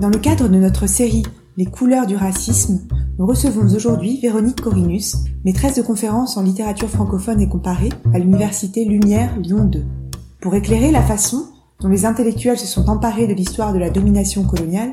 Dans 0.00 0.08
le 0.08 0.18
cadre 0.18 0.48
de 0.48 0.56
notre 0.56 0.86
série 0.86 1.24
Les 1.58 1.66
couleurs 1.66 2.06
du 2.06 2.16
racisme, 2.16 2.80
nous 3.18 3.26
recevons 3.26 3.66
aujourd'hui 3.74 4.18
Véronique 4.22 4.62
Corinus, 4.62 5.18
maîtresse 5.44 5.76
de 5.76 5.82
conférences 5.82 6.38
en 6.38 6.42
littérature 6.42 6.88
francophone 6.88 7.42
et 7.42 7.50
comparée 7.50 7.90
à 8.14 8.18
l'université 8.18 8.86
Lumière 8.86 9.38
Lyon 9.38 9.64
2. 9.64 9.84
Pour 10.40 10.54
éclairer 10.54 10.90
la 10.90 11.02
façon 11.02 11.44
dont 11.80 11.88
les 11.88 12.06
intellectuels 12.06 12.58
se 12.58 12.66
sont 12.66 12.88
emparés 12.88 13.26
de 13.26 13.34
l'histoire 13.34 13.74
de 13.74 13.78
la 13.78 13.90
domination 13.90 14.44
coloniale, 14.44 14.92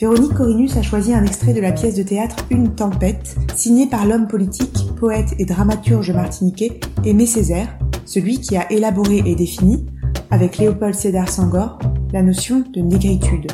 Véronique 0.00 0.32
Corinus 0.32 0.78
a 0.78 0.82
choisi 0.82 1.12
un 1.12 1.26
extrait 1.26 1.52
de 1.52 1.60
la 1.60 1.72
pièce 1.72 1.96
de 1.96 2.02
théâtre 2.02 2.36
Une 2.48 2.74
tempête, 2.74 3.36
signée 3.54 3.86
par 3.86 4.06
l'homme 4.06 4.28
politique, 4.28 4.86
poète 4.96 5.34
et 5.38 5.44
dramaturge 5.44 6.10
martiniquais 6.12 6.80
Aimé 7.04 7.26
Césaire, 7.26 7.78
celui 8.06 8.40
qui 8.40 8.56
a 8.56 8.72
élaboré 8.72 9.22
et 9.26 9.34
défini, 9.34 9.84
avec 10.30 10.56
Léopold 10.56 10.94
Sédar 10.94 11.28
Sangor, 11.28 11.78
la 12.14 12.22
notion 12.22 12.64
de 12.72 12.80
négritude. 12.80 13.52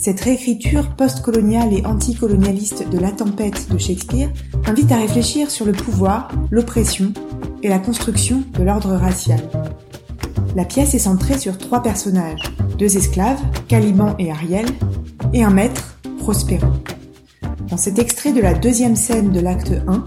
Cette 0.00 0.22
réécriture 0.22 0.88
post-coloniale 0.96 1.74
et 1.74 1.84
anticolonialiste 1.84 2.88
de 2.88 2.98
La 2.98 3.10
tempête 3.10 3.70
de 3.70 3.76
Shakespeare 3.76 4.30
invite 4.64 4.90
à 4.92 4.96
réfléchir 4.96 5.50
sur 5.50 5.66
le 5.66 5.72
pouvoir, 5.72 6.32
l'oppression 6.50 7.12
et 7.62 7.68
la 7.68 7.78
construction 7.78 8.42
de 8.58 8.62
l'ordre 8.62 8.94
racial. 8.94 9.40
La 10.56 10.64
pièce 10.64 10.94
est 10.94 11.00
centrée 11.00 11.36
sur 11.36 11.58
trois 11.58 11.82
personnages, 11.82 12.40
deux 12.78 12.96
esclaves, 12.96 13.42
Caliban 13.68 14.16
et 14.18 14.30
Ariel, 14.30 14.64
et 15.34 15.44
un 15.44 15.50
maître, 15.50 15.98
Prospero. 16.18 16.66
Dans 17.68 17.76
cet 17.76 17.98
extrait 17.98 18.32
de 18.32 18.40
la 18.40 18.54
deuxième 18.54 18.96
scène 18.96 19.32
de 19.32 19.40
l'acte 19.40 19.74
1, 19.86 20.06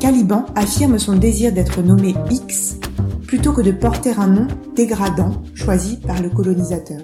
Caliban 0.00 0.46
affirme 0.54 0.98
son 0.98 1.16
désir 1.16 1.52
d'être 1.52 1.82
nommé 1.82 2.14
X 2.30 2.78
plutôt 3.26 3.52
que 3.52 3.60
de 3.60 3.72
porter 3.72 4.14
un 4.16 4.28
nom 4.28 4.48
dégradant 4.74 5.42
choisi 5.54 5.98
par 5.98 6.22
le 6.22 6.30
colonisateur. 6.30 7.02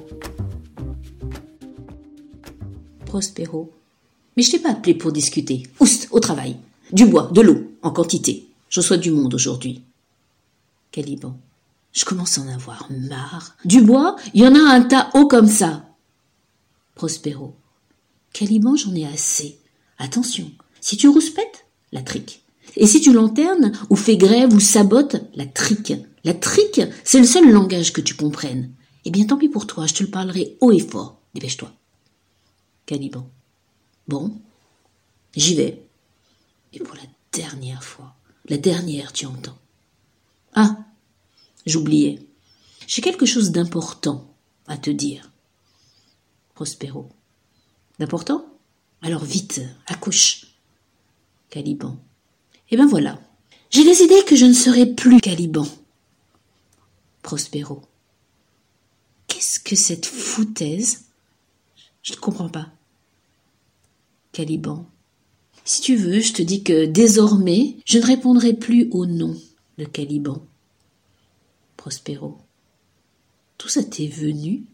Prospero. 3.14 3.72
Mais 4.36 4.42
je 4.42 4.50
t'ai 4.50 4.58
pas 4.58 4.72
appelé 4.72 4.92
pour 4.92 5.12
discuter. 5.12 5.62
Oust, 5.78 6.08
au 6.10 6.18
travail. 6.18 6.56
Du 6.90 7.06
bois, 7.06 7.30
de 7.32 7.42
l'eau, 7.42 7.70
en 7.82 7.92
quantité. 7.92 8.48
Je 8.68 8.80
sois 8.80 8.96
du 8.96 9.12
monde 9.12 9.32
aujourd'hui. 9.34 9.82
Caliban. 10.90 11.38
Je 11.92 12.04
commence 12.04 12.38
à 12.38 12.40
en 12.40 12.48
avoir 12.48 12.88
marre. 12.90 13.54
Du 13.64 13.82
bois, 13.82 14.16
il 14.34 14.42
y 14.42 14.46
en 14.48 14.56
a 14.56 14.58
un 14.58 14.82
tas 14.82 15.10
haut 15.14 15.28
comme 15.28 15.46
ça. 15.46 15.84
Prospero. 16.96 17.54
Caliban, 18.32 18.74
j'en 18.74 18.96
ai 18.96 19.06
assez. 19.06 19.60
Attention, 19.98 20.50
si 20.80 20.96
tu 20.96 21.06
rouspètes, 21.06 21.66
la 21.92 22.02
trique. 22.02 22.42
Et 22.74 22.88
si 22.88 23.00
tu 23.00 23.12
lanternes, 23.12 23.70
ou 23.90 23.94
fais 23.94 24.16
grève, 24.16 24.52
ou 24.52 24.58
sabotes, 24.58 25.22
la 25.36 25.46
trique. 25.46 25.92
La 26.24 26.34
trique, 26.34 26.82
c'est 27.04 27.20
le 27.20 27.26
seul 27.26 27.48
langage 27.48 27.92
que 27.92 28.00
tu 28.00 28.16
comprennes. 28.16 28.72
Eh 29.04 29.12
bien, 29.12 29.24
tant 29.24 29.36
pis 29.36 29.48
pour 29.48 29.68
toi, 29.68 29.86
je 29.86 29.94
te 29.94 30.02
le 30.02 30.10
parlerai 30.10 30.56
haut 30.60 30.72
et 30.72 30.80
fort. 30.80 31.20
Dépêche-toi. 31.34 31.72
Caliban. 32.86 33.28
Bon, 34.08 34.36
j'y 35.34 35.54
vais. 35.54 35.82
Et 36.72 36.80
pour 36.80 36.94
la 36.94 37.02
dernière 37.32 37.82
fois, 37.82 38.14
la 38.48 38.58
dernière, 38.58 39.12
tu 39.12 39.26
entends. 39.26 39.58
Ah, 40.54 40.76
j'oubliais. 41.66 42.20
J'ai 42.86 43.00
quelque 43.00 43.26
chose 43.26 43.50
d'important 43.50 44.34
à 44.66 44.76
te 44.76 44.90
dire. 44.90 45.30
Prospero. 46.54 47.08
D'important? 47.98 48.46
Alors 49.02 49.24
vite, 49.24 49.62
accouche. 49.86 50.46
Caliban. 51.50 51.98
Eh 52.70 52.76
ben 52.76 52.86
voilà. 52.86 53.20
J'ai 53.70 53.84
décidé 53.84 54.14
que 54.24 54.36
je 54.36 54.46
ne 54.46 54.52
serai 54.52 54.86
plus 54.86 55.20
Caliban. 55.20 55.66
Prospero. 57.22 57.82
Qu'est-ce 59.26 59.60
que 59.60 59.76
cette 59.76 60.06
foutaise 60.06 61.04
Je 62.04 62.12
ne 62.12 62.18
comprends 62.18 62.50
pas. 62.50 62.68
Caliban. 64.32 64.86
Si 65.64 65.80
tu 65.80 65.96
veux, 65.96 66.20
je 66.20 66.34
te 66.34 66.42
dis 66.42 66.62
que 66.62 66.84
désormais, 66.84 67.76
je 67.86 67.98
ne 67.98 68.04
répondrai 68.04 68.52
plus 68.52 68.88
au 68.90 69.06
nom 69.06 69.34
de 69.78 69.84
Caliban. 69.86 70.46
Prospero. 71.78 72.38
Tout 73.56 73.68
ça 73.68 73.82
t'est 73.82 74.06
venu 74.06 74.64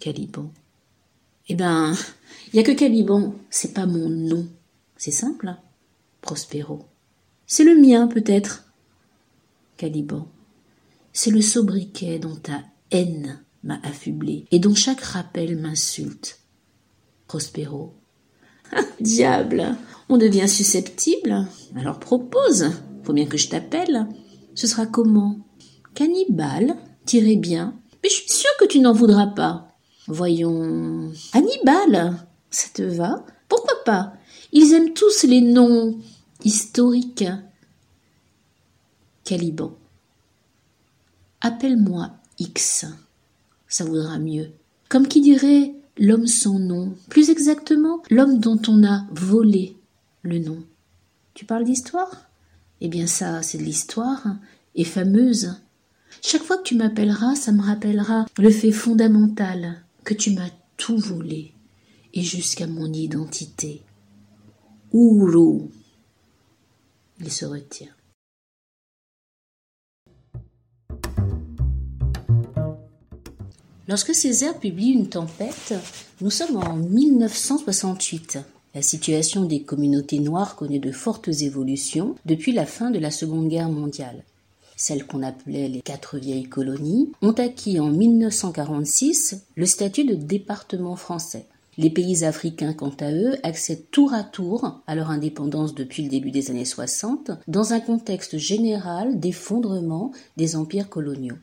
Caliban? 0.00 0.52
Eh 1.48 1.54
ben, 1.54 1.96
il 2.52 2.56
y 2.56 2.58
a 2.58 2.64
que 2.64 2.72
Caliban, 2.72 3.34
c'est 3.48 3.72
pas 3.72 3.86
mon 3.86 4.08
nom. 4.08 4.48
C'est 4.96 5.12
simple. 5.12 5.48
Hein 5.48 5.60
Prospero. 6.20 6.84
C'est 7.46 7.64
le 7.64 7.80
mien, 7.80 8.08
peut-être. 8.08 8.64
Caliban. 9.76 10.26
C'est 11.12 11.30
le 11.30 11.42
sobriquet 11.42 12.18
dont 12.18 12.34
ta 12.34 12.64
haine 12.90 13.44
m'a 13.64 13.78
affublé 13.82 14.46
et 14.50 14.58
dont 14.58 14.74
chaque 14.74 15.00
rappel 15.00 15.56
m'insulte. 15.56 16.40
Prospero. 17.26 17.94
Ah, 18.72 18.82
diable, 19.00 19.76
on 20.08 20.18
devient 20.18 20.48
susceptible. 20.48 21.46
Alors 21.76 21.98
propose. 21.98 22.70
Faut 23.04 23.12
bien 23.12 23.26
que 23.26 23.36
je 23.36 23.48
t'appelle. 23.48 24.06
Ce 24.54 24.66
sera 24.66 24.86
comment? 24.86 25.38
Cannibale 25.94 26.76
Tirez 27.04 27.36
bien. 27.36 27.78
Mais 28.02 28.08
je 28.08 28.16
suis 28.16 28.30
sûre 28.30 28.50
que 28.58 28.64
tu 28.64 28.80
n'en 28.80 28.92
voudras 28.92 29.28
pas. 29.28 29.76
Voyons. 30.06 31.12
Hannibal, 31.32 32.16
ça 32.50 32.68
te 32.72 32.82
va? 32.82 33.24
Pourquoi 33.48 33.84
pas? 33.84 34.14
Ils 34.52 34.72
aiment 34.72 34.92
tous 34.92 35.24
les 35.24 35.40
noms 35.40 35.98
historiques. 36.44 37.24
Caliban. 39.24 39.76
Appelle-moi 41.40 42.10
X. 42.38 42.86
Ça 43.72 43.86
voudra 43.86 44.18
mieux. 44.18 44.50
Comme 44.90 45.08
qui 45.08 45.22
dirait 45.22 45.72
l'homme 45.96 46.26
sans 46.26 46.58
nom. 46.58 46.94
Plus 47.08 47.30
exactement, 47.30 48.02
l'homme 48.10 48.38
dont 48.38 48.60
on 48.68 48.84
a 48.84 49.06
volé 49.12 49.74
le 50.20 50.38
nom. 50.38 50.62
Tu 51.32 51.46
parles 51.46 51.64
d'histoire? 51.64 52.28
Eh 52.82 52.88
bien 52.88 53.06
ça, 53.06 53.42
c'est 53.42 53.56
de 53.56 53.62
l'histoire, 53.62 54.26
et 54.74 54.84
fameuse. 54.84 55.54
Chaque 56.20 56.42
fois 56.42 56.58
que 56.58 56.64
tu 56.64 56.74
m'appelleras, 56.74 57.34
ça 57.34 57.50
me 57.50 57.62
rappellera 57.62 58.26
le 58.36 58.50
fait 58.50 58.72
fondamental 58.72 59.82
que 60.04 60.12
tu 60.12 60.32
m'as 60.32 60.50
tout 60.76 60.98
volé, 60.98 61.54
et 62.12 62.22
jusqu'à 62.22 62.66
mon 62.66 62.92
identité. 62.92 63.80
Ouro. 64.92 65.70
Il 67.20 67.32
se 67.32 67.46
retient. 67.46 67.88
Lorsque 73.88 74.14
Césaire 74.14 74.58
publie 74.58 74.92
Une 74.92 75.08
tempête, 75.08 75.74
nous 76.20 76.30
sommes 76.30 76.56
en 76.56 76.74
1968. 76.74 78.38
La 78.74 78.82
situation 78.82 79.44
des 79.44 79.62
communautés 79.62 80.20
noires 80.20 80.56
connaît 80.56 80.78
de 80.78 80.92
fortes 80.92 81.28
évolutions 81.28 82.14
depuis 82.24 82.52
la 82.52 82.64
fin 82.66 82.90
de 82.90 82.98
la 82.98 83.10
Seconde 83.10 83.48
Guerre 83.48 83.70
mondiale 83.70 84.24
celles 84.82 85.06
qu'on 85.06 85.22
appelait 85.22 85.68
les 85.68 85.80
quatre 85.80 86.18
vieilles 86.18 86.48
colonies, 86.48 87.12
ont 87.22 87.32
acquis 87.32 87.78
en 87.78 87.88
1946 87.88 89.44
le 89.54 89.66
statut 89.66 90.04
de 90.04 90.14
département 90.14 90.96
français. 90.96 91.46
Les 91.78 91.88
pays 91.88 92.24
africains, 92.24 92.74
quant 92.74 92.92
à 93.00 93.12
eux, 93.12 93.36
accèdent 93.44 93.90
tour 93.90 94.12
à 94.12 94.24
tour 94.24 94.80
à 94.86 94.94
leur 94.94 95.10
indépendance 95.10 95.74
depuis 95.74 96.02
le 96.02 96.10
début 96.10 96.30
des 96.30 96.50
années 96.50 96.66
60, 96.66 97.30
dans 97.48 97.72
un 97.72 97.80
contexte 97.80 98.36
général 98.36 99.20
d'effondrement 99.20 100.12
des 100.36 100.56
empires 100.56 100.90
coloniaux. 100.90 101.38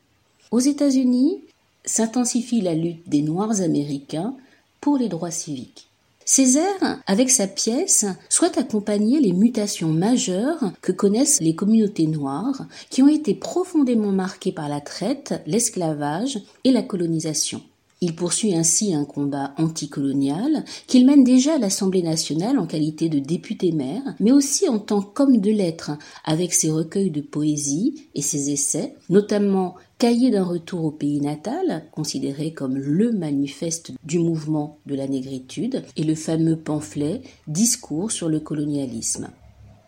Aux 0.52 0.60
États-Unis 0.60 1.42
s'intensifie 1.86 2.62
la 2.62 2.74
lutte 2.74 3.08
des 3.08 3.22
Noirs 3.22 3.62
américains 3.62 4.36
pour 4.82 4.98
les 4.98 5.10
droits 5.10 5.32
civiques. 5.32 5.90
Césaire, 6.26 7.02
avec 7.08 7.32
sa 7.32 7.48
pièce, 7.48 8.06
souhaite 8.30 8.60
accompagner 8.60 9.20
les 9.20 9.34
mutations 9.34 9.90
majeures 9.90 10.72
que 10.82 10.92
connaissent 10.92 11.42
les 11.42 11.56
communautés 11.56 12.06
noires 12.06 12.68
qui 12.92 13.02
ont 13.02 13.08
été 13.08 13.34
profondément 13.34 14.12
marquées 14.12 14.52
par 14.52 14.70
la 14.70 14.80
traite, 14.80 15.42
l'esclavage 15.48 16.40
et 16.64 16.72
la 16.72 16.84
colonisation. 16.84 17.64
Il 18.02 18.16
poursuit 18.16 18.56
ainsi 18.56 18.94
un 18.94 19.04
combat 19.04 19.54
anticolonial 19.58 20.64
qu'il 20.88 21.06
mène 21.06 21.26
déjà 21.26 21.56
à 21.56 21.58
l'Assemblée 21.58 22.02
nationale 22.02 22.58
en 22.58 22.66
qualité 22.66 23.10
de 23.10 23.20
député 23.20 23.74
maire, 23.74 24.16
mais 24.22 24.32
aussi 24.32 24.70
en 24.70 24.80
tant 24.80 25.02
qu'homme 25.02 25.40
de 25.40 25.52
lettres, 25.52 25.92
avec 26.24 26.54
ses 26.54 26.72
recueils 26.72 27.12
de 27.12 27.20
poésie 27.20 28.08
et 28.16 28.22
ses 28.22 28.52
essais, 28.52 28.96
notamment 29.10 29.76
Cahier 29.98 30.32
d'un 30.32 30.46
retour 30.46 30.86
au 30.86 30.92
pays 30.92 31.20
natal, 31.20 31.84
considéré 31.92 32.54
comme 32.54 32.78
le 32.78 33.12
manifeste 33.12 33.92
du 34.06 34.20
mouvement 34.20 34.78
de 34.86 34.96
la 34.96 35.10
négritude, 35.10 35.84
et 35.98 36.06
le 36.06 36.16
fameux 36.16 36.56
pamphlet 36.56 37.22
Discours 37.48 38.12
sur 38.12 38.30
le 38.30 38.40
colonialisme. 38.40 39.28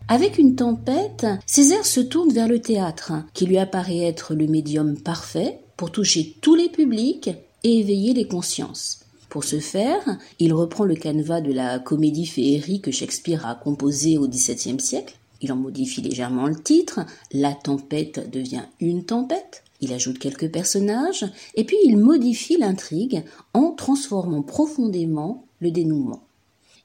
Avec 0.08 0.36
une 0.36 0.54
tempête, 0.54 1.26
Césaire 1.46 1.86
se 1.86 2.00
tourne 2.00 2.30
vers 2.30 2.48
le 2.48 2.60
théâtre, 2.60 3.14
qui 3.32 3.46
lui 3.46 3.56
apparaît 3.56 4.00
être 4.00 4.34
le 4.34 4.48
médium 4.48 4.98
parfait 4.98 5.60
pour 5.78 5.90
toucher 5.90 6.36
tous 6.42 6.54
les 6.54 6.68
publics 6.68 7.30
éveiller 7.70 8.14
les 8.14 8.26
consciences. 8.26 9.00
Pour 9.28 9.44
ce 9.44 9.60
faire, 9.60 10.18
il 10.38 10.52
reprend 10.52 10.84
le 10.84 10.94
canevas 10.94 11.40
de 11.40 11.52
la 11.52 11.78
comédie 11.78 12.26
féerie 12.26 12.80
que 12.80 12.90
Shakespeare 12.90 13.46
a 13.46 13.54
composée 13.54 14.18
au 14.18 14.28
XVIIe 14.28 14.78
siècle. 14.78 15.14
Il 15.40 15.52
en 15.52 15.56
modifie 15.56 16.02
légèrement 16.02 16.46
le 16.46 16.60
titre. 16.60 17.00
La 17.32 17.54
tempête 17.54 18.30
devient 18.30 18.64
une 18.80 19.04
tempête. 19.04 19.64
Il 19.80 19.92
ajoute 19.92 20.18
quelques 20.18 20.50
personnages 20.50 21.24
et 21.54 21.64
puis 21.64 21.76
il 21.84 21.96
modifie 21.96 22.58
l'intrigue 22.58 23.24
en 23.54 23.72
transformant 23.72 24.42
profondément 24.42 25.44
le 25.60 25.70
dénouement. 25.70 26.22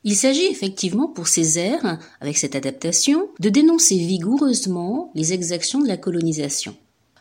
Il 0.03 0.15
s'agit 0.15 0.45
effectivement 0.45 1.07
pour 1.07 1.27
Césaire, 1.27 1.99
avec 2.21 2.37
cette 2.37 2.55
adaptation, 2.55 3.27
de 3.39 3.49
dénoncer 3.49 3.97
vigoureusement 3.97 5.11
les 5.15 5.33
exactions 5.33 5.81
de 5.81 5.87
la 5.87 5.97
colonisation. 5.97 6.75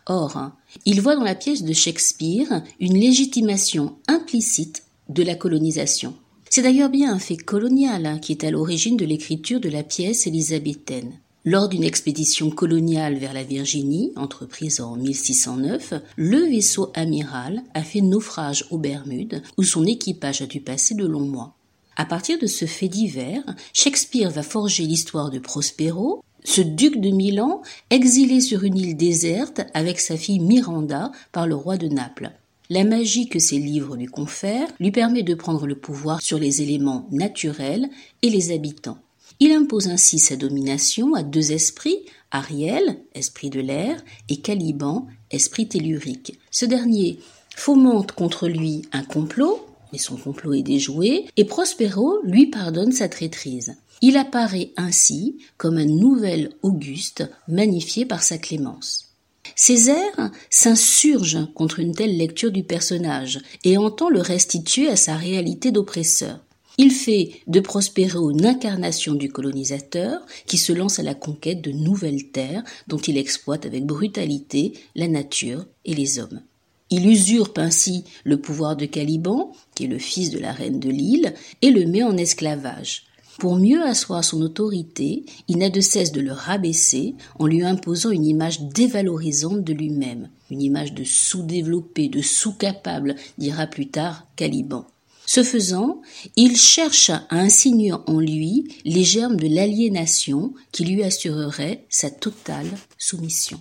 Or, 0.06 0.52
il 0.84 1.00
voit 1.00 1.16
dans 1.16 1.24
la 1.24 1.34
pièce 1.34 1.64
de 1.64 1.72
Shakespeare 1.72 2.62
une 2.80 2.98
légitimation 2.98 3.96
implicite 4.06 4.84
de 5.08 5.22
la 5.22 5.34
colonisation. 5.34 6.14
C'est 6.48 6.62
d'ailleurs 6.62 6.90
bien 6.90 7.12
un 7.12 7.18
fait 7.18 7.36
colonial 7.36 8.20
qui 8.20 8.32
est 8.32 8.44
à 8.44 8.50
l'origine 8.50 8.96
de 8.96 9.04
l'écriture 9.04 9.60
de 9.60 9.68
la 9.68 9.82
pièce 9.82 10.26
élisabéthaine. 10.26 11.18
Lors 11.44 11.68
d'une 11.68 11.84
expédition 11.84 12.50
coloniale 12.50 13.18
vers 13.18 13.32
la 13.32 13.44
Virginie, 13.44 14.12
entreprise 14.16 14.80
en 14.80 14.96
1609, 14.96 15.94
le 16.16 16.38
vaisseau 16.38 16.90
amiral 16.94 17.62
a 17.74 17.82
fait 17.84 18.00
naufrage 18.00 18.66
aux 18.70 18.78
Bermudes, 18.78 19.42
où 19.56 19.62
son 19.62 19.86
équipage 19.86 20.42
a 20.42 20.46
dû 20.46 20.60
passer 20.60 20.94
de 20.94 21.06
longs 21.06 21.20
mois. 21.20 21.56
À 21.94 22.04
partir 22.04 22.38
de 22.38 22.46
ce 22.46 22.64
fait 22.66 22.88
divers, 22.88 23.44
Shakespeare 23.72 24.30
va 24.30 24.42
forger 24.42 24.84
l'histoire 24.84 25.30
de 25.30 25.38
Prospero, 25.38 26.22
ce 26.46 26.60
duc 26.60 27.00
de 27.00 27.10
Milan, 27.10 27.60
exilé 27.90 28.40
sur 28.40 28.62
une 28.62 28.78
île 28.78 28.96
déserte 28.96 29.62
avec 29.74 29.98
sa 29.98 30.16
fille 30.16 30.38
Miranda 30.38 31.10
par 31.32 31.46
le 31.46 31.56
roi 31.56 31.76
de 31.76 31.88
Naples. 31.88 32.30
La 32.70 32.84
magie 32.84 33.28
que 33.28 33.40
ses 33.40 33.58
livres 33.58 33.96
lui 33.96 34.06
confèrent 34.06 34.68
lui 34.78 34.92
permet 34.92 35.24
de 35.24 35.34
prendre 35.34 35.66
le 35.66 35.74
pouvoir 35.74 36.22
sur 36.22 36.38
les 36.38 36.62
éléments 36.62 37.08
naturels 37.10 37.90
et 38.22 38.30
les 38.30 38.52
habitants. 38.52 38.98
Il 39.40 39.52
impose 39.52 39.88
ainsi 39.88 40.20
sa 40.20 40.36
domination 40.36 41.14
à 41.14 41.24
deux 41.24 41.50
esprits, 41.52 42.06
Ariel, 42.30 43.00
esprit 43.14 43.50
de 43.50 43.60
l'air, 43.60 44.02
et 44.28 44.36
Caliban, 44.36 45.06
esprit 45.32 45.66
tellurique. 45.68 46.38
Ce 46.52 46.64
dernier 46.64 47.18
fomente 47.56 48.12
contre 48.12 48.46
lui 48.46 48.82
un 48.92 49.02
complot, 49.02 49.65
son 49.98 50.16
complot 50.16 50.54
est 50.54 50.62
déjoué, 50.62 51.26
et 51.36 51.44
Prospero 51.44 52.20
lui 52.24 52.46
pardonne 52.46 52.92
sa 52.92 53.08
traîtrise. 53.08 53.76
Il 54.02 54.16
apparaît 54.16 54.72
ainsi 54.76 55.38
comme 55.56 55.78
un 55.78 55.86
nouvel 55.86 56.50
Auguste 56.62 57.24
magnifié 57.48 58.04
par 58.04 58.22
sa 58.22 58.38
clémence. 58.38 59.06
Césaire 59.54 60.30
s'insurge 60.50 61.38
contre 61.54 61.78
une 61.78 61.94
telle 61.94 62.16
lecture 62.16 62.50
du 62.50 62.62
personnage 62.62 63.40
et 63.64 63.78
entend 63.78 64.10
le 64.10 64.20
restituer 64.20 64.88
à 64.88 64.96
sa 64.96 65.16
réalité 65.16 65.70
d'oppresseur. 65.70 66.40
Il 66.78 66.90
fait 66.90 67.40
de 67.46 67.60
Prospero 67.60 68.30
une 68.30 68.44
incarnation 68.44 69.14
du 69.14 69.30
colonisateur 69.30 70.20
qui 70.46 70.58
se 70.58 70.72
lance 70.72 70.98
à 70.98 71.02
la 71.02 71.14
conquête 71.14 71.62
de 71.62 71.72
nouvelles 71.72 72.30
terres 72.30 72.64
dont 72.86 72.98
il 72.98 73.16
exploite 73.16 73.64
avec 73.64 73.86
brutalité 73.86 74.74
la 74.94 75.08
nature 75.08 75.64
et 75.86 75.94
les 75.94 76.18
hommes. 76.18 76.42
Il 76.90 77.08
usurpe 77.08 77.58
ainsi 77.58 78.04
le 78.24 78.40
pouvoir 78.40 78.76
de 78.76 78.86
Caliban, 78.86 79.52
qui 79.74 79.84
est 79.84 79.88
le 79.88 79.98
fils 79.98 80.30
de 80.30 80.38
la 80.38 80.52
reine 80.52 80.78
de 80.78 80.90
l'île, 80.90 81.34
et 81.62 81.70
le 81.70 81.86
met 81.86 82.02
en 82.02 82.16
esclavage. 82.16 83.06
Pour 83.38 83.56
mieux 83.56 83.82
asseoir 83.82 84.24
son 84.24 84.40
autorité, 84.40 85.24
il 85.48 85.58
n'a 85.58 85.68
de 85.68 85.80
cesse 85.80 86.12
de 86.12 86.20
le 86.20 86.32
rabaisser 86.32 87.14
en 87.38 87.46
lui 87.46 87.62
imposant 87.62 88.10
une 88.10 88.24
image 88.24 88.62
dévalorisante 88.62 89.62
de 89.62 89.74
lui-même, 89.74 90.30
une 90.50 90.62
image 90.62 90.94
de 90.94 91.04
sous-développé, 91.04 92.08
de 92.08 92.22
sous-capable, 92.22 93.14
dira 93.36 93.66
plus 93.66 93.88
tard 93.88 94.26
Caliban. 94.36 94.86
Ce 95.26 95.42
faisant, 95.42 96.00
il 96.36 96.56
cherche 96.56 97.10
à 97.10 97.26
insinuer 97.30 97.92
en 97.92 98.20
lui 98.20 98.68
les 98.84 99.02
germes 99.02 99.36
de 99.36 99.48
l'aliénation 99.48 100.54
qui 100.70 100.84
lui 100.84 101.02
assurerait 101.02 101.84
sa 101.90 102.10
totale 102.10 102.70
soumission. 102.96 103.58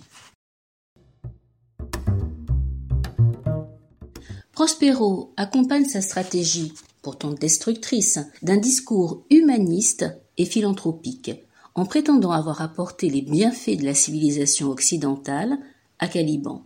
Prospero 4.56 5.34
accompagne 5.36 5.84
sa 5.84 6.00
stratégie, 6.00 6.72
pourtant 7.02 7.32
destructrice, 7.32 8.20
d'un 8.40 8.56
discours 8.56 9.22
humaniste 9.28 10.06
et 10.38 10.46
philanthropique, 10.46 11.30
en 11.74 11.84
prétendant 11.84 12.30
avoir 12.30 12.62
apporté 12.62 13.10
les 13.10 13.20
bienfaits 13.20 13.76
de 13.76 13.84
la 13.84 13.92
civilisation 13.92 14.70
occidentale 14.70 15.58
à 15.98 16.08
Caliban. 16.08 16.64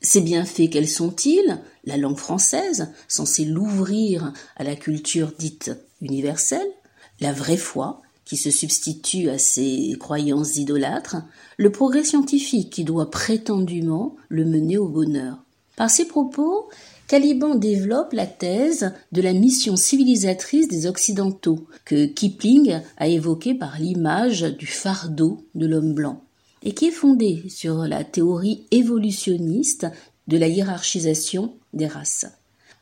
Ces 0.00 0.20
bienfaits, 0.20 0.70
quels 0.70 0.86
sont-ils? 0.86 1.60
La 1.82 1.96
langue 1.96 2.16
française, 2.16 2.92
censée 3.08 3.44
l'ouvrir 3.44 4.32
à 4.54 4.62
la 4.62 4.76
culture 4.76 5.32
dite 5.36 5.72
universelle, 6.00 6.70
la 7.18 7.32
vraie 7.32 7.56
foi, 7.56 8.02
qui 8.24 8.36
se 8.36 8.52
substitue 8.52 9.30
à 9.30 9.38
ses 9.38 9.96
croyances 9.98 10.58
idolâtres, 10.58 11.16
le 11.56 11.72
progrès 11.72 12.04
scientifique 12.04 12.70
qui 12.70 12.84
doit 12.84 13.10
prétendument 13.10 14.14
le 14.28 14.44
mener 14.44 14.78
au 14.78 14.86
bonheur. 14.86 15.42
Par 15.74 15.90
ces 15.90 16.04
propos, 16.04 16.68
Caliban 17.12 17.56
développe 17.56 18.14
la 18.14 18.26
thèse 18.26 18.90
de 19.12 19.20
la 19.20 19.34
mission 19.34 19.76
civilisatrice 19.76 20.66
des 20.66 20.86
Occidentaux, 20.86 21.66
que 21.84 22.06
Kipling 22.06 22.80
a 22.96 23.06
évoquée 23.06 23.52
par 23.52 23.78
l'image 23.78 24.40
du 24.40 24.64
fardeau 24.64 25.44
de 25.54 25.66
l'homme 25.66 25.92
blanc 25.92 26.22
et 26.62 26.72
qui 26.72 26.86
est 26.86 26.90
fondée 26.90 27.44
sur 27.50 27.86
la 27.86 28.02
théorie 28.02 28.64
évolutionniste 28.70 29.88
de 30.26 30.38
la 30.38 30.48
hiérarchisation 30.48 31.52
des 31.74 31.86
races. 31.86 32.24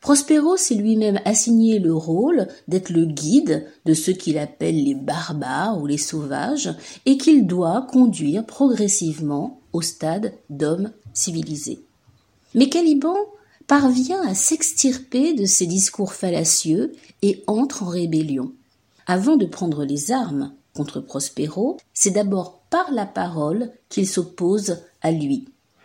Prospero 0.00 0.56
s'est 0.56 0.76
lui-même 0.76 1.18
assigné 1.24 1.80
le 1.80 1.92
rôle 1.92 2.46
d'être 2.68 2.90
le 2.90 3.06
guide 3.06 3.66
de 3.84 3.94
ceux 3.94 4.12
qu'il 4.12 4.38
appelle 4.38 4.84
les 4.84 4.94
barbares 4.94 5.82
ou 5.82 5.86
les 5.86 5.98
sauvages 5.98 6.72
et 7.04 7.18
qu'il 7.18 7.48
doit 7.48 7.88
conduire 7.90 8.46
progressivement 8.46 9.58
au 9.72 9.82
stade 9.82 10.34
d'homme 10.50 10.92
civilisé. 11.14 11.80
Mais 12.54 12.68
Caliban 12.68 13.16
parvient 13.70 14.20
à 14.26 14.34
s'extirper 14.34 15.32
de 15.32 15.44
ces 15.44 15.64
discours 15.64 16.12
fallacieux 16.12 16.90
et 17.22 17.44
entre 17.46 17.84
en 17.84 17.86
rébellion. 17.86 18.50
Avant 19.06 19.36
de 19.36 19.46
prendre 19.46 19.84
les 19.84 20.10
armes 20.10 20.52
contre 20.74 20.98
Prospero, 20.98 21.76
c'est 21.94 22.10
d'abord 22.10 22.62
par 22.68 22.90
la 22.90 23.06
parole 23.06 23.70
qu'il 23.88 24.08
s'oppose 24.08 24.78
à 25.02 25.12
lui. 25.12 25.44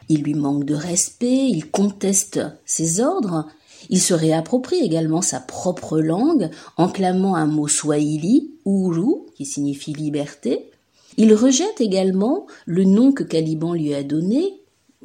Il 0.09 0.23
lui 0.23 0.33
manque 0.33 0.63
de 0.63 0.73
respect, 0.73 1.47
il 1.47 1.69
conteste 1.69 2.41
ses 2.65 3.01
ordres, 3.01 3.45
il 3.91 4.01
se 4.01 4.15
réapproprie 4.15 4.79
également 4.79 5.21
sa 5.21 5.39
propre 5.39 5.99
langue 5.99 6.49
en 6.77 6.89
clamant 6.89 7.35
un 7.35 7.45
mot 7.45 7.67
swahili, 7.67 8.49
Uru, 8.65 9.27
qui 9.35 9.45
signifie 9.45 9.93
liberté. 9.93 10.71
Il 11.17 11.35
rejette 11.35 11.81
également 11.81 12.47
le 12.65 12.83
nom 12.83 13.11
que 13.11 13.23
Caliban 13.23 13.75
lui 13.75 13.93
a 13.93 14.01
donné, 14.01 14.59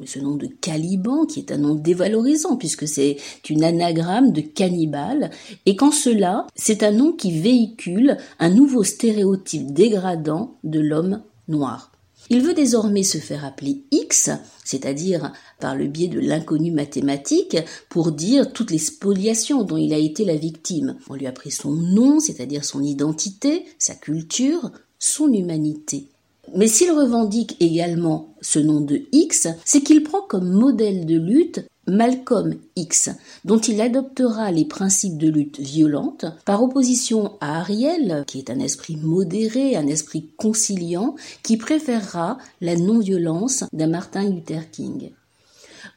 ce 0.05 0.19
nom 0.19 0.35
de 0.35 0.47
Caliban, 0.47 1.25
qui 1.25 1.39
est 1.39 1.51
un 1.51 1.57
nom 1.57 1.75
dévalorisant 1.75 2.57
puisque 2.57 2.87
c'est 2.87 3.17
une 3.49 3.63
anagramme 3.63 4.31
de 4.31 4.41
cannibale, 4.41 5.31
et 5.65 5.75
qu'en 5.75 5.91
cela, 5.91 6.47
c'est 6.55 6.83
un 6.83 6.91
nom 6.91 7.11
qui 7.13 7.39
véhicule 7.39 8.17
un 8.39 8.49
nouveau 8.49 8.83
stéréotype 8.83 9.73
dégradant 9.73 10.55
de 10.63 10.79
l'homme 10.79 11.21
noir. 11.47 11.91
Il 12.29 12.41
veut 12.41 12.53
désormais 12.53 13.03
se 13.03 13.17
faire 13.17 13.43
appeler 13.43 13.83
X, 13.91 14.29
c'est-à-dire 14.63 15.33
par 15.59 15.75
le 15.75 15.87
biais 15.87 16.07
de 16.07 16.19
l'inconnu 16.19 16.71
mathématique, 16.71 17.57
pour 17.89 18.13
dire 18.13 18.53
toutes 18.53 18.71
les 18.71 18.77
spoliations 18.77 19.63
dont 19.63 19.75
il 19.75 19.93
a 19.93 19.97
été 19.97 20.23
la 20.23 20.37
victime. 20.37 20.95
On 21.09 21.15
lui 21.15 21.27
a 21.27 21.33
pris 21.33 21.51
son 21.51 21.71
nom, 21.71 22.21
c'est-à-dire 22.21 22.63
son 22.63 22.81
identité, 22.83 23.65
sa 23.79 23.95
culture, 23.95 24.71
son 24.97 25.33
humanité. 25.33 26.07
Mais 26.55 26.67
s'il 26.67 26.91
revendique 26.91 27.57
également 27.59 28.30
ce 28.41 28.59
nom 28.59 28.81
de 28.81 29.01
X, 29.11 29.47
c'est 29.65 29.81
qu'il 29.81 30.03
prend 30.03 30.21
comme 30.21 30.49
modèle 30.49 31.05
de 31.05 31.17
lutte 31.17 31.65
Malcolm 31.87 32.55
X, 32.75 33.09
dont 33.43 33.57
il 33.57 33.81
adoptera 33.81 34.51
les 34.51 34.65
principes 34.65 35.17
de 35.17 35.29
lutte 35.29 35.59
violente, 35.59 36.25
par 36.45 36.61
opposition 36.61 37.33
à 37.41 37.59
Ariel, 37.59 38.23
qui 38.27 38.37
est 38.37 38.49
un 38.49 38.59
esprit 38.59 38.97
modéré, 38.97 39.75
un 39.75 39.87
esprit 39.87 40.29
conciliant, 40.37 41.15
qui 41.43 41.57
préférera 41.57 42.37
la 42.61 42.75
non-violence 42.75 43.63
d'un 43.73 43.87
Martin 43.87 44.29
Luther 44.29 44.69
King. 44.71 45.11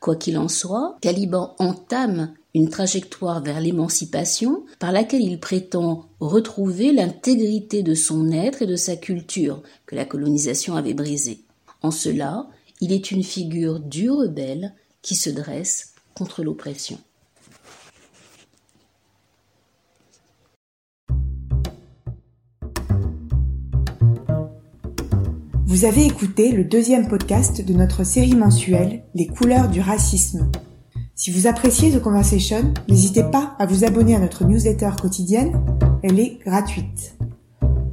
Quoi 0.01 0.17
qu'il 0.17 0.39
en 0.39 0.49
soit, 0.49 0.97
Caliban 1.01 1.55
entame 1.59 2.33
une 2.55 2.69
trajectoire 2.69 3.43
vers 3.43 3.61
l'émancipation 3.61 4.65
par 4.79 4.93
laquelle 4.93 5.23
il 5.23 5.41
prétend 5.41 6.07
retrouver 6.21 6.93
l'intégrité 6.93 7.83
de 7.83 7.95
son 7.95 8.31
être 8.31 8.63
et 8.63 8.67
de 8.67 8.77
sa 8.77 8.97
culture 8.97 9.63
que 9.87 9.97
la 9.97 10.05
colonisation 10.05 10.77
avait 10.77 10.95
brisée. 10.95 11.44
En 11.85 11.91
cela, 11.91 12.47
il 12.81 12.93
est 12.93 13.11
une 13.11 13.23
figure 13.23 13.79
du 13.79 14.09
rebelle 14.09 14.73
qui 15.03 15.15
se 15.15 15.29
dresse 15.29 15.93
contre 16.15 16.43
l'oppression. 16.43 16.97
Vous 25.67 25.85
avez 25.85 26.07
écouté 26.07 26.53
le 26.53 26.65
deuxième 26.65 27.07
podcast 27.07 27.63
de 27.63 27.75
notre 27.75 28.03
série 28.03 28.35
mensuelle 28.35 29.05
Les 29.15 29.27
couleurs 29.27 29.69
du 29.69 29.83
racisme. 29.83 30.51
Si 31.15 31.31
vous 31.31 31.47
appréciez 31.47 31.91
The 31.91 32.01
Conversation, 32.01 32.73
n'hésitez 32.89 33.25
pas 33.25 33.55
à 33.59 33.67
vous 33.67 33.85
abonner 33.85 34.17
à 34.17 34.21
notre 34.21 34.47
newsletter 34.47 34.93
quotidienne, 34.99 35.63
elle 36.03 36.19
est 36.19 36.39
gratuite. 36.47 37.19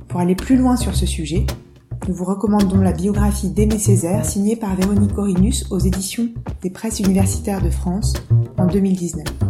Pour 0.08 0.22
aller 0.22 0.36
plus 0.36 0.56
loin 0.56 0.78
sur 0.78 0.96
ce 0.96 1.06
sujet, 1.06 1.46
nous 2.08 2.14
vous 2.14 2.26
recommandons 2.26 2.82
la 2.82 2.94
biographie 2.94 3.50
d'Aimé 3.50 3.78
Césaire 3.78 4.26
signée 4.26 4.56
par 4.56 4.76
Véronique 4.76 5.14
Corinus 5.14 5.66
aux 5.72 5.80
éditions 5.80 6.30
des 6.62 6.70
Presses 6.70 7.00
universitaires 7.00 7.62
de 7.62 7.70
France 7.70 8.14
en 8.58 8.68
2019. 8.68 9.41